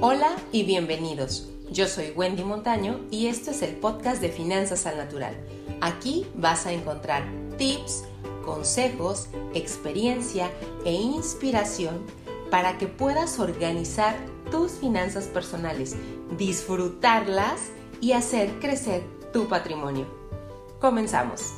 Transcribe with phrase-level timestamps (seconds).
[0.00, 1.48] Hola y bienvenidos.
[1.72, 5.36] Yo soy Wendy Montaño y esto es el podcast de Finanzas al Natural.
[5.80, 7.24] Aquí vas a encontrar
[7.56, 8.04] tips,
[8.44, 10.52] consejos, experiencia
[10.84, 12.06] e inspiración
[12.48, 14.14] para que puedas organizar
[14.52, 15.96] tus finanzas personales,
[16.38, 19.02] disfrutarlas y hacer crecer
[19.32, 20.06] tu patrimonio.
[20.78, 21.54] Comenzamos.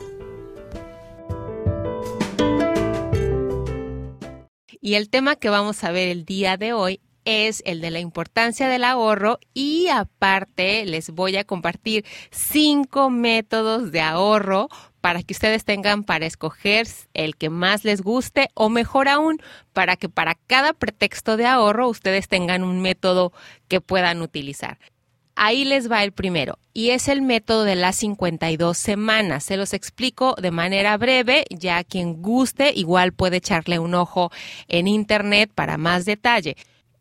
[4.81, 8.01] Y el tema que vamos a ver el día de hoy es el de la
[8.01, 14.69] importancia del ahorro y aparte les voy a compartir cinco métodos de ahorro
[15.01, 19.39] para que ustedes tengan para escoger el que más les guste o mejor aún,
[19.73, 23.33] para que para cada pretexto de ahorro ustedes tengan un método
[23.69, 24.79] que puedan utilizar.
[25.37, 29.45] Ahí les va el primero y es el método de las 52 semanas.
[29.45, 34.31] Se los explico de manera breve, ya quien guste igual puede echarle un ojo
[34.69, 36.57] en internet para más detalle.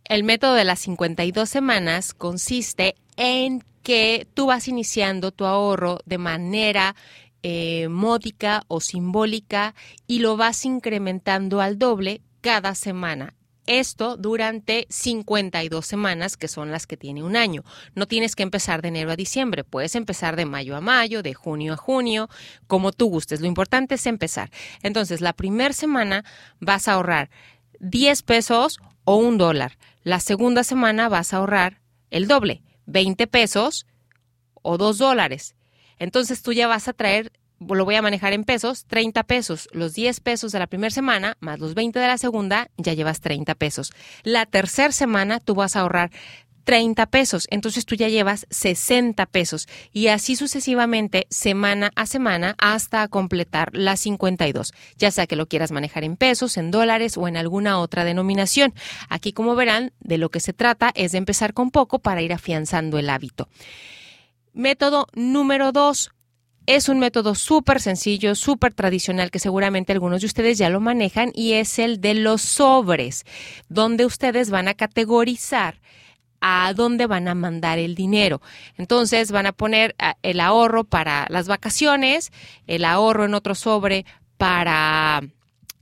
[0.10, 6.18] El método de las 52 semanas consiste en que tú vas iniciando tu ahorro de
[6.18, 6.96] manera
[7.44, 9.76] eh, módica o simbólica
[10.08, 13.36] y lo vas incrementando al doble cada semana.
[13.68, 17.64] Esto durante 52 semanas, que son las que tiene un año.
[17.94, 21.36] No tienes que empezar de enero a diciembre, puedes empezar de mayo a mayo, de
[21.36, 22.30] junio a junio,
[22.66, 23.42] como tú gustes.
[23.42, 24.50] Lo importante es empezar.
[24.82, 26.26] Entonces, la primera semana
[26.60, 27.30] vas a ahorrar
[27.80, 29.80] 10 pesos o un dólar.
[30.04, 33.88] La segunda semana vas a ahorrar el doble, 20 pesos
[34.62, 35.56] o 2 dólares.
[35.98, 39.68] Entonces tú ya vas a traer, lo voy a manejar en pesos, 30 pesos.
[39.72, 43.20] Los 10 pesos de la primera semana más los 20 de la segunda, ya llevas
[43.20, 43.94] 30 pesos.
[44.22, 46.12] La tercera semana tú vas a ahorrar
[46.70, 53.08] 30 pesos, entonces tú ya llevas 60 pesos y así sucesivamente semana a semana hasta
[53.08, 57.38] completar las 52, ya sea que lo quieras manejar en pesos, en dólares o en
[57.38, 58.76] alguna otra denominación.
[59.10, 62.34] Aquí como verán, de lo que se trata es de empezar con poco para ir
[62.34, 63.50] afianzando el hábito.
[64.54, 66.12] Método número 2,
[66.68, 71.32] es un método súper sencillo, súper tradicional, que seguramente algunos de ustedes ya lo manejan,
[71.34, 73.26] y es el de los sobres,
[73.70, 75.82] donde ustedes van a categorizar
[76.42, 78.42] a dónde van a mandar el dinero.
[78.78, 82.32] Entonces van a poner ah, el ahorro para las vacaciones,
[82.68, 84.06] el ahorro en otro sobre
[84.38, 85.22] para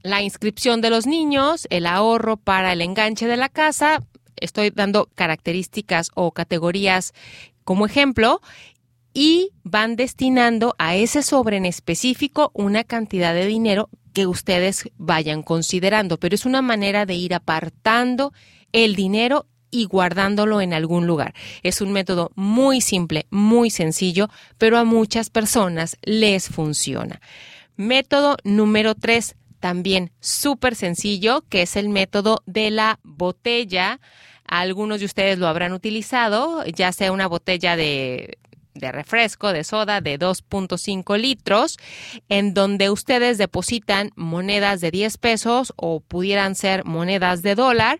[0.03, 4.03] la inscripción de los niños, el ahorro para el enganche de la casa.
[4.35, 7.13] Estoy dando características o categorías
[7.63, 8.41] como ejemplo
[9.13, 15.43] y van destinando a ese sobre en específico una cantidad de dinero que ustedes vayan
[15.43, 18.33] considerando, pero es una manera de ir apartando
[18.71, 21.33] el dinero y guardándolo en algún lugar.
[21.63, 27.21] Es un método muy simple, muy sencillo, pero a muchas personas les funciona.
[27.75, 33.99] Método número tres, también súper sencillo, que es el método de la botella.
[34.45, 38.37] Algunos de ustedes lo habrán utilizado, ya sea una botella de
[38.77, 41.77] de refresco, de soda de 2.5 litros,
[42.29, 47.99] en donde ustedes depositan monedas de 10 pesos o pudieran ser monedas de dólar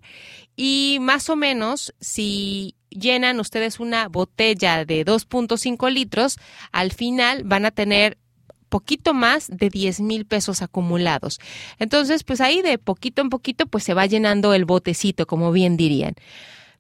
[0.58, 6.38] y más o menos si llenan ustedes una botella de 2.5 litros,
[6.72, 8.18] al final van a tener
[8.68, 11.40] poquito más de 10 mil pesos acumulados.
[11.80, 15.78] Entonces, pues ahí de poquito en poquito, pues se va llenando el botecito, como bien
[15.78, 16.16] dirían.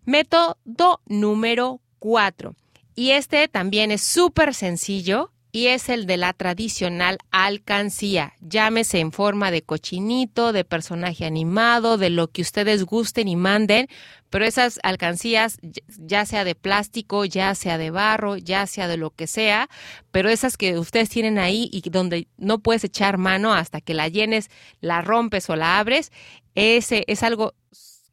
[0.03, 2.55] Método número 4
[2.95, 8.33] y este también es súper sencillo y es el de la tradicional alcancía.
[8.41, 13.87] Llámese en forma de cochinito, de personaje animado, de lo que ustedes gusten y manden,
[14.29, 15.57] pero esas alcancías,
[15.97, 19.67] ya sea de plástico, ya sea de barro, ya sea de lo que sea,
[20.11, 24.09] pero esas que ustedes tienen ahí y donde no puedes echar mano hasta que la
[24.09, 26.11] llenes, la rompes o la abres,
[26.53, 27.55] ese es algo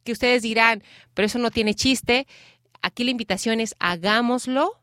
[0.03, 0.81] que ustedes dirán,
[1.13, 2.25] pero eso no tiene chiste
[2.85, 4.79] Aquí la invitación es hagámoslo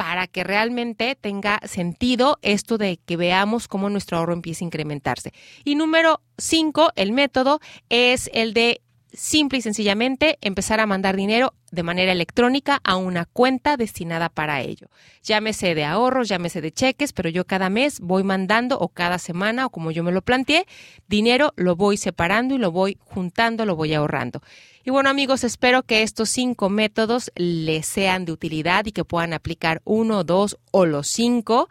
[0.00, 5.34] para que realmente tenga sentido esto de que veamos cómo nuestro ahorro empieza a incrementarse.
[5.62, 8.80] Y número cinco, el método es el de
[9.12, 14.60] simple y sencillamente empezar a mandar dinero de manera electrónica a una cuenta destinada para
[14.60, 14.88] ello.
[15.22, 19.66] Llámese de ahorros, llámese de cheques, pero yo cada mes voy mandando o cada semana
[19.66, 20.66] o como yo me lo planteé,
[21.08, 24.42] dinero lo voy separando y lo voy juntando, lo voy ahorrando.
[24.84, 29.34] Y bueno amigos, espero que estos cinco métodos les sean de utilidad y que puedan
[29.34, 31.68] aplicar uno, dos o los cinco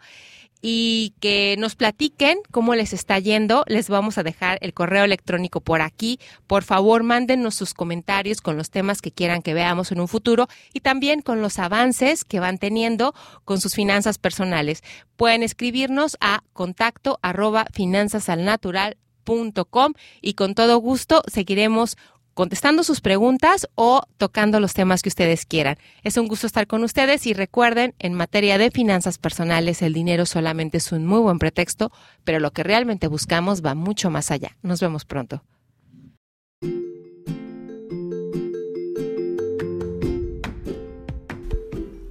[0.62, 3.64] y que nos platiquen cómo les está yendo.
[3.66, 6.20] Les vamos a dejar el correo electrónico por aquí.
[6.46, 10.48] Por favor, mándenos sus comentarios con los temas que quieran que veamos en un futuro
[10.72, 13.14] y también con los avances que van teniendo
[13.44, 14.82] con sus finanzas personales.
[15.16, 21.96] Pueden escribirnos a contacto arroba finanzasalnatural.com y con todo gusto seguiremos
[22.34, 25.76] contestando sus preguntas o tocando los temas que ustedes quieran.
[26.02, 30.26] Es un gusto estar con ustedes y recuerden, en materia de finanzas personales, el dinero
[30.26, 31.90] solamente es un muy buen pretexto,
[32.24, 34.56] pero lo que realmente buscamos va mucho más allá.
[34.62, 35.42] Nos vemos pronto.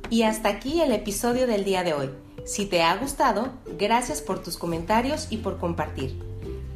[0.10, 2.10] Y hasta aquí el episodio del día de hoy.
[2.46, 6.29] Si te ha gustado, gracias por tus comentarios y por compartir.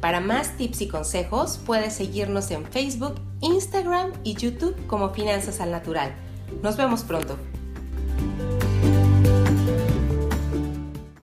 [0.04, 5.70] Para más tips y consejos, puedes seguirnos en Facebook, Instagram y YouTube como Finanzas al
[5.70, 6.14] Natural.
[6.62, 7.38] Nos vemos pronto.